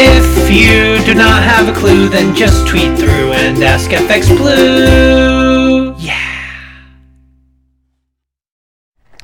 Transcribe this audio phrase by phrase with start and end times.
[0.00, 5.92] If you do not have a clue, then just tweet through and ask FX Blue.
[5.98, 6.38] Yeah.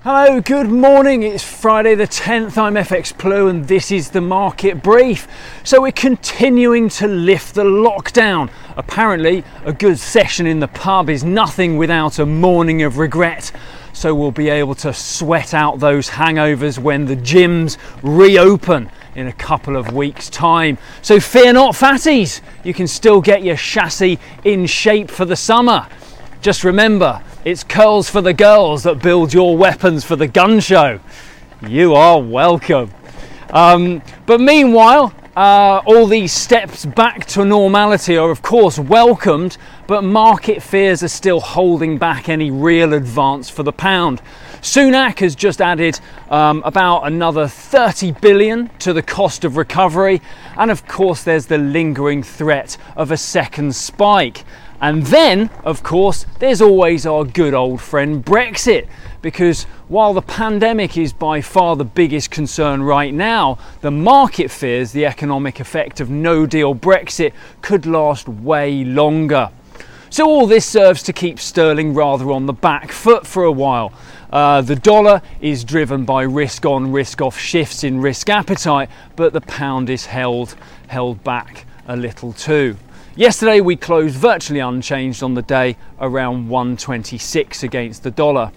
[0.02, 1.22] Hello, good morning.
[1.22, 2.58] It's Friday the 10th.
[2.58, 5.28] I'm FX Blue and this is the market brief.
[5.62, 8.50] So, we're continuing to lift the lockdown.
[8.76, 13.52] Apparently, a good session in the pub is nothing without a morning of regret.
[13.92, 19.32] So, we'll be able to sweat out those hangovers when the gyms reopen in a
[19.32, 20.78] couple of weeks' time.
[21.02, 22.40] So, fear not, fatties.
[22.62, 25.88] You can still get your chassis in shape for the summer.
[26.40, 31.00] Just remember, it's curls for the girls that build your weapons for the gun show.
[31.66, 32.90] You are welcome.
[33.50, 40.02] Um, but meanwhile, uh, all these steps back to normality are, of course, welcomed, but
[40.04, 44.22] market fears are still holding back any real advance for the pound.
[44.64, 46.00] Sunak has just added
[46.30, 50.22] um, about another 30 billion to the cost of recovery,
[50.56, 54.42] and of course, there's the lingering threat of a second spike.
[54.80, 58.88] And then, of course, there's always our good old friend Brexit.
[59.20, 64.92] Because while the pandemic is by far the biggest concern right now, the market fears
[64.92, 69.50] the economic effect of no deal Brexit could last way longer.
[70.14, 73.92] So, all this serves to keep sterling rather on the back foot for a while.
[74.30, 79.32] Uh, the dollar is driven by risk on, risk off shifts in risk appetite, but
[79.32, 80.54] the pound is held,
[80.86, 82.76] held back a little too.
[83.16, 88.52] Yesterday we closed virtually unchanged on the day around 126 against the dollar.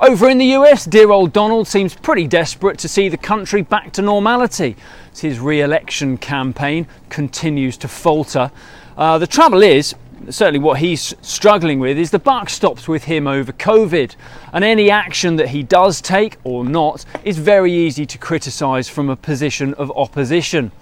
[0.00, 3.92] Over in the US, dear old Donald seems pretty desperate to see the country back
[3.92, 4.76] to normality.
[5.14, 8.50] His re election campaign continues to falter.
[8.96, 9.94] Uh, the trouble is,
[10.30, 14.16] certainly what he's struggling with is the buck stops with him over COVID.
[14.52, 19.08] And any action that he does take or not is very easy to criticise from
[19.08, 20.72] a position of opposition.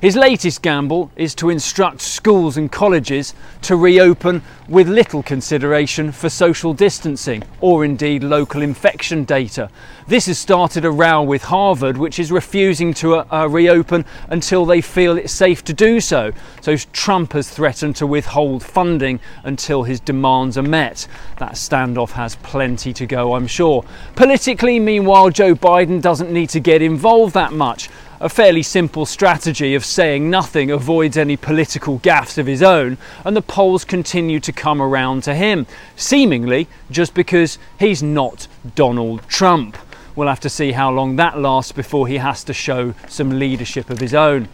[0.00, 6.30] His latest gamble is to instruct schools and colleges to reopen with little consideration for
[6.30, 9.68] social distancing or indeed local infection data.
[10.08, 14.64] This has started a row with Harvard, which is refusing to uh, uh, reopen until
[14.64, 16.32] they feel it's safe to do so.
[16.62, 21.06] So Trump has threatened to withhold funding until his demands are met.
[21.36, 23.84] That standoff has plenty to go, I'm sure.
[24.16, 29.74] Politically, meanwhile, Joe Biden doesn't need to get involved that much a fairly simple strategy
[29.74, 34.52] of saying nothing avoids any political gaffes of his own, and the polls continue to
[34.52, 35.66] come around to him,
[35.96, 39.78] seemingly just because he's not Donald Trump.
[40.14, 43.88] We'll have to see how long that lasts before he has to show some leadership
[43.88, 44.48] of his own.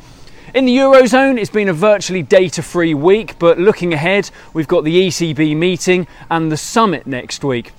[0.55, 4.85] In the Eurozone, it's been a virtually data free week, but looking ahead, we've got
[4.85, 7.73] the ECB meeting and the summit next week.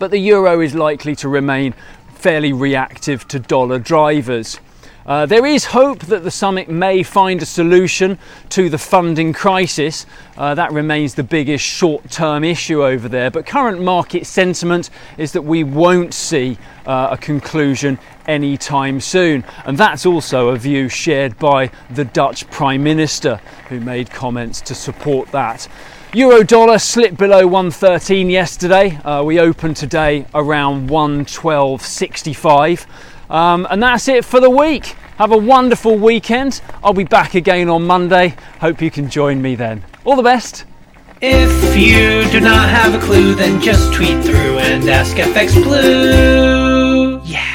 [0.00, 1.72] But the euro is likely to remain
[2.14, 4.58] fairly reactive to dollar drivers.
[5.06, 10.06] Uh, there is hope that the summit may find a solution to the funding crisis.
[10.38, 13.30] Uh, that remains the biggest short term issue over there.
[13.30, 14.88] But current market sentiment
[15.18, 16.56] is that we won't see
[16.86, 19.44] uh, a conclusion anytime soon.
[19.66, 24.74] And that's also a view shared by the Dutch Prime Minister, who made comments to
[24.74, 25.68] support that.
[26.14, 28.96] Euro dollar slipped below 113 yesterday.
[28.98, 32.86] Uh, we opened today around 112.65.
[33.34, 34.94] Um, and that's it for the week.
[35.18, 36.60] Have a wonderful weekend.
[36.84, 38.36] I'll be back again on Monday.
[38.60, 39.82] Hope you can join me then.
[40.04, 40.64] All the best.
[41.20, 47.20] If you do not have a clue, then just tweet through and ask FX Blue.
[47.24, 47.53] Yeah.